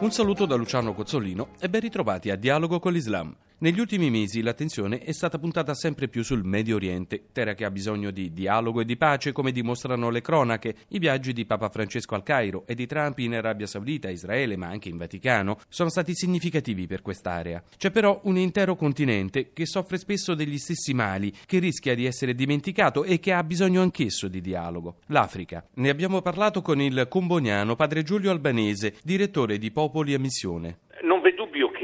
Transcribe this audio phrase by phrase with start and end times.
[0.00, 3.34] Un saluto da Luciano Cozzolino e ben ritrovati a Dialogo con l'Islam.
[3.60, 7.72] Negli ultimi mesi l'attenzione è stata puntata sempre più sul Medio Oriente, terra che ha
[7.72, 10.76] bisogno di dialogo e di pace, come dimostrano le cronache.
[10.90, 14.68] I viaggi di Papa Francesco al Cairo e di Trump in Arabia Saudita, Israele, ma
[14.68, 17.60] anche in Vaticano, sono stati significativi per quest'area.
[17.76, 22.36] C'è però un intero continente che soffre spesso degli stessi mali, che rischia di essere
[22.36, 24.98] dimenticato e che ha bisogno anch'esso di dialogo.
[25.06, 25.66] L'Africa.
[25.74, 30.80] Ne abbiamo parlato con il comboniano padre Giulio Albanese, direttore di Popoli a Missione.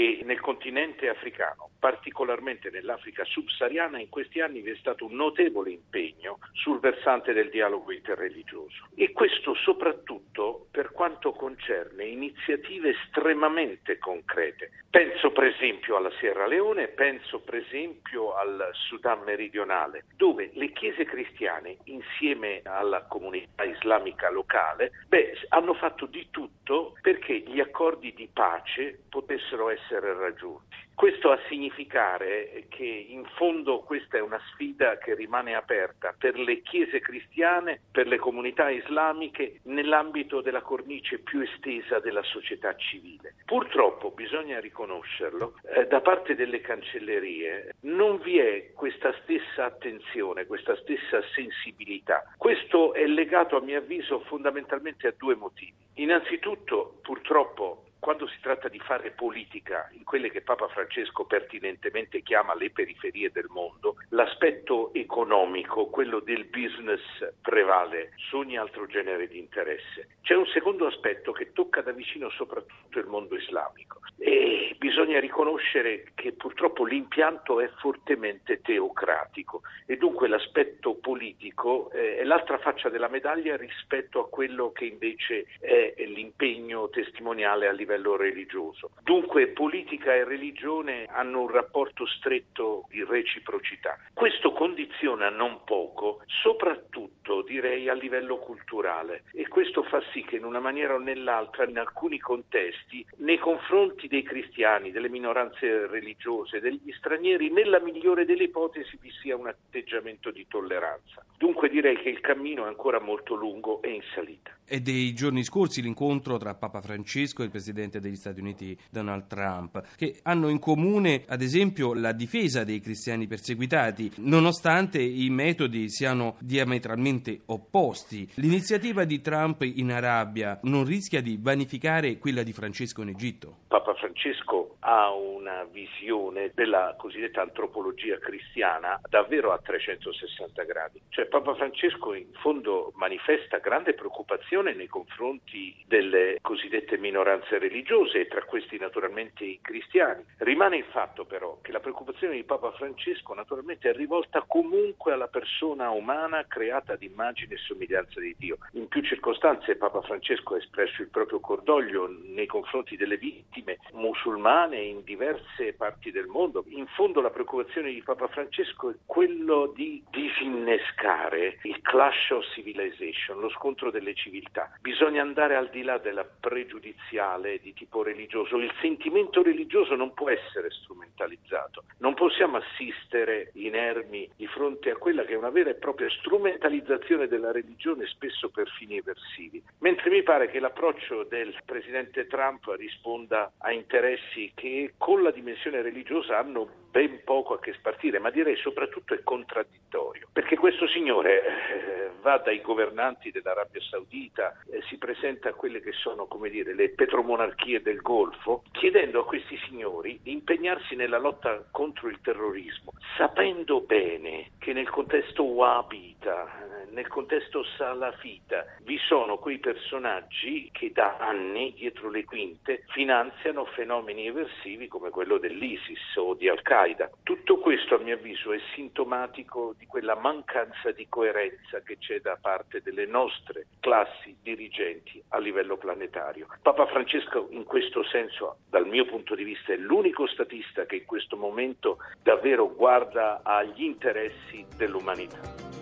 [0.00, 5.72] Che nel continente africano, particolarmente nell'Africa subsahariana, in questi anni vi è stato un notevole
[5.72, 14.70] impegno sul versante del dialogo interreligioso e questo soprattutto per quanto concerne iniziative estremamente concrete.
[14.88, 21.04] Penso per esempio alla Sierra Leone, penso per esempio al Sudan meridionale, dove le chiese
[21.04, 28.28] cristiane insieme alla comunità islamica locale beh, hanno fatto di tutto perché gli accordi di
[28.32, 30.76] pace potessero essere raggiunti.
[31.00, 36.60] Questo a significare che in fondo questa è una sfida che rimane aperta per le
[36.60, 43.36] chiese cristiane, per le comunità islamiche nell'ambito della cornice più estesa della società civile.
[43.46, 50.76] Purtroppo bisogna riconoscerlo, eh, da parte delle cancellerie non vi è questa stessa attenzione, questa
[50.76, 52.30] stessa sensibilità.
[52.36, 55.72] Questo è legato a mio avviso fondamentalmente a due motivi.
[55.94, 62.54] Innanzitutto purtroppo quando si tratta di fare politica in quelle che Papa Francesco pertinentemente chiama
[62.54, 67.02] le periferie del mondo, l'aspetto economico, quello del business,
[67.42, 70.16] prevale su ogni altro genere di interesse.
[70.22, 76.12] C'è un secondo aspetto che tocca da vicino soprattutto il mondo islamico e bisogna riconoscere
[76.14, 83.08] che purtroppo l'impianto è fortemente teocratico e dunque l'aspetto politico eh, è l'altra faccia della
[83.08, 88.90] medaglia rispetto a quello che invece è l'impegno testimoniale a livello livello religioso.
[89.02, 93.98] Dunque politica e religione hanno un rapporto stretto di reciprocità.
[94.12, 100.44] Questo condiziona non poco, soprattutto direi a livello culturale e questo fa sì che in
[100.44, 106.92] una maniera o nell'altra, in alcuni contesti, nei confronti dei cristiani, delle minoranze religiose, degli
[106.92, 111.24] stranieri, nella migliore delle ipotesi vi sia un atteggiamento di tolleranza.
[111.36, 114.56] Dunque direi che il cammino è ancora molto lungo e in salita.
[114.64, 119.26] È dei giorni scorsi l'incontro tra Papa Francesco e il Presidente degli Stati Uniti Donald
[119.26, 125.88] Trump, che hanno in comune ad esempio la difesa dei cristiani perseguitati, nonostante i metodi
[125.88, 128.28] siano diametralmente opposti.
[128.34, 133.56] L'iniziativa di Trump in Arabia non rischia di vanificare quella di Francesco in Egitto?
[133.68, 141.00] Papa Francesco ha una visione della cosiddetta antropologia cristiana davvero a 360 gradi.
[141.08, 148.26] Cioè Papa Francesco in fondo manifesta grande preoccupazione nei confronti delle cosiddette minoranze religiose e
[148.26, 150.24] tra questi naturalmente i cristiani.
[150.38, 155.28] Rimane il fatto però che la preoccupazione di Papa Francesco naturalmente è rivolta comunque alla
[155.28, 158.58] persona umana creata ad immagine e somiglianza di Dio.
[158.72, 164.69] In più circostanze Papa Francesco ha espresso il proprio cordoglio nei confronti delle vittime musulmane
[164.78, 166.64] in diverse parti del mondo.
[166.68, 173.40] In fondo la preoccupazione di Papa Francesco è quello di disinnescare il clash of civilization,
[173.40, 174.70] lo scontro delle civiltà.
[174.80, 178.56] Bisogna andare al di là della pregiudiziale di tipo religioso.
[178.56, 181.84] Il sentimento religioso non può essere strumentalizzato.
[181.98, 187.28] Non possiamo assistere inermi di fronte a quella che è una vera e propria strumentalizzazione
[187.28, 189.62] della religione, spesso per fini eversivi.
[189.78, 195.80] Mentre mi pare che l'approccio del presidente Trump risponda a interessi che con la dimensione
[195.80, 201.42] religiosa hanno ben poco a che spartire, ma direi soprattutto è contraddittorio, perché questo signore
[201.42, 206.90] eh, va dai governanti dell'Arabia Saudita, eh, si presenta a quelle che sono, dire, le
[206.90, 213.80] petromonarchie del Golfo, chiedendo a questi signori di impegnarsi nella lotta contro il terrorismo, sapendo
[213.80, 221.72] bene che nel contesto wahhabita, nel contesto salafita vi sono quei personaggi che da anni
[221.74, 227.10] dietro le quinte finanziano fenomeni eversivi come quello dell'ISIS o di Al-Qaeda.
[227.22, 232.36] Tutto questo a mio avviso è sintomatico di quella mancanza di coerenza che c'è da
[232.40, 236.48] parte delle nostre classi dirigenti a livello planetario.
[236.62, 241.04] Papa Francesco in questo senso, dal mio punto di vista, è l'unico statista che in
[241.04, 245.79] questo momento davvero guarda agli interessi dell'umanità.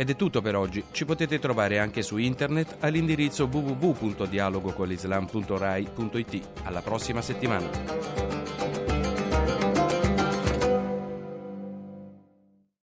[0.00, 0.84] Ed è tutto per oggi.
[0.92, 6.48] Ci potete trovare anche su internet all'indirizzo www.dialogocolislam.rai.it.
[6.62, 8.47] Alla prossima settimana.